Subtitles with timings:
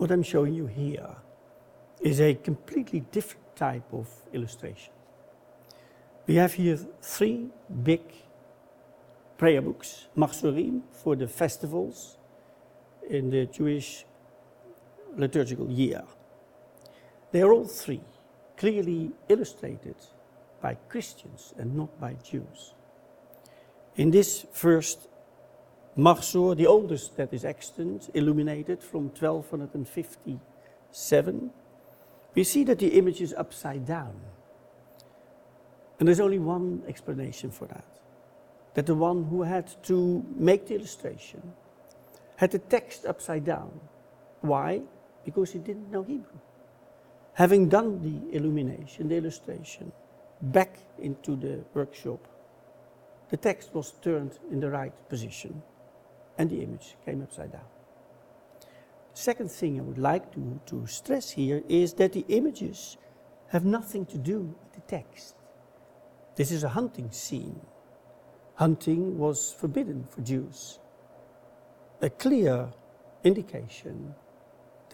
[0.00, 1.14] What I'm showing you here
[2.00, 4.94] is a completely different type of illustration.
[6.26, 7.48] We have here three
[7.82, 8.00] big
[9.36, 12.16] prayer books, Machzorim, for the festivals
[13.10, 14.06] in the Jewish
[15.18, 16.02] liturgical year.
[17.30, 18.00] They are all three
[18.56, 19.96] clearly illustrated
[20.62, 22.72] by Christians and not by Jews.
[23.96, 25.09] In this first
[25.96, 31.50] Machzor, the oldest that is extant, illuminated from 1257,
[32.34, 34.14] we see that the image is upside down.
[35.98, 37.84] And there's only one explanation for that.
[38.74, 41.42] That the one who had to make the illustration
[42.36, 43.80] had the text upside down.
[44.42, 44.82] Why?
[45.24, 46.38] Because he didn't know Hebrew.
[47.34, 49.92] Having done the illumination, the illustration,
[50.40, 52.26] back into the workshop,
[53.28, 55.62] the text was turned in the right position
[56.40, 57.68] and the image came upside down.
[59.12, 62.96] The Second thing I would like to, to stress here is that the images
[63.48, 65.34] have nothing to do with the text.
[66.36, 67.60] This is a hunting scene.
[68.54, 70.78] Hunting was forbidden for Jews.
[72.00, 72.72] A clear
[73.22, 74.14] indication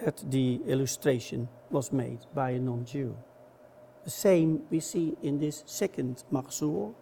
[0.05, 3.17] that the illustration was made by a non Jew.
[4.03, 6.92] The same we see in this second Machzor,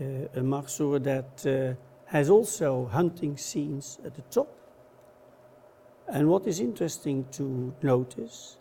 [0.00, 0.04] uh,
[0.40, 4.48] a Machzor that uh, has also hunting scenes at the top.
[6.08, 8.56] And what is interesting to notice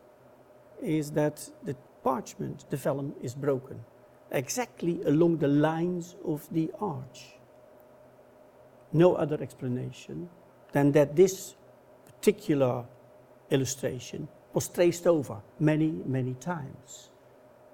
[0.83, 3.79] is that the parchment, the vellum, is broken
[4.31, 7.39] exactly along the lines of the arch.
[8.93, 10.29] No other explanation
[10.71, 11.55] than that this
[12.05, 12.85] particular
[13.49, 17.09] illustration was traced over many, many times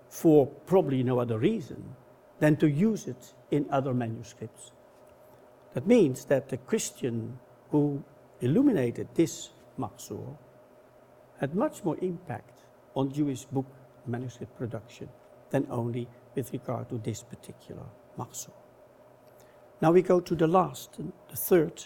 [0.07, 1.83] for probably no other reason
[2.39, 4.71] than to use it in other manuscripts.
[5.75, 7.37] That means that the Christian
[7.69, 8.01] who
[8.39, 10.37] illuminated this Machzor
[11.41, 12.61] had much more impact
[12.95, 13.65] on Jewish book
[14.07, 15.09] manuscript production
[15.49, 17.83] than only with regard to this particular
[18.17, 18.53] Machzor.
[19.81, 20.97] Now we go to the last,
[21.29, 21.83] the third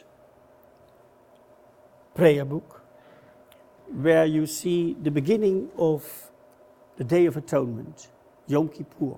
[2.13, 2.84] prayer book,
[3.92, 6.31] where you see the beginning of
[6.97, 8.09] the Day of Atonement,
[8.46, 9.18] Yom Kippur.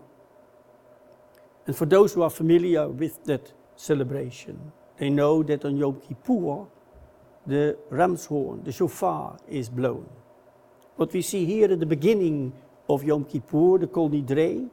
[1.68, 6.67] And for those who are familiar with that celebration, they know that on Yom Kippur,
[7.45, 10.07] the ram's horn, the shofar, is blown.
[10.95, 12.53] What we see here at the beginning
[12.87, 14.69] of Yom Kippur, the Kol Nidre,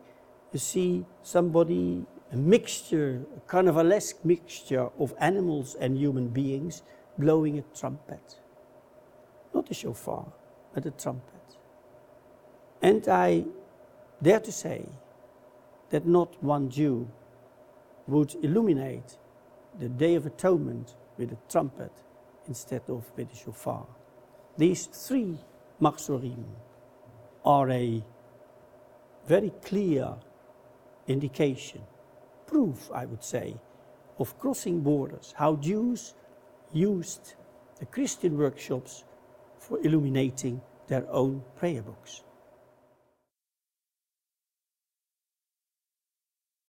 [0.52, 6.82] you see somebody, a mixture, a carnivalesque mixture of animals and human beings
[7.16, 8.40] blowing a trumpet.
[9.54, 10.26] Not a shofar,
[10.74, 11.34] but a trumpet.
[12.82, 13.44] And I
[14.22, 14.84] dare to say
[15.90, 17.08] that not one Jew
[18.08, 19.18] would illuminate
[19.78, 21.92] the Day of Atonement with a trumpet
[22.46, 23.86] instead of with a shofar.
[24.56, 25.38] These three
[25.80, 26.44] Machzorim
[27.44, 28.02] are a
[29.26, 30.14] very clear
[31.06, 31.82] indication,
[32.46, 33.56] proof, I would say,
[34.18, 36.14] of crossing borders, how Jews
[36.72, 37.34] used
[37.78, 39.04] the Christian workshops
[39.58, 42.22] for illuminating their own prayer books.